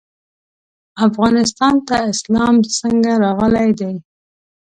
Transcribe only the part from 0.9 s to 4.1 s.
افغانستان ته اسلام څنګه راغلی دی؟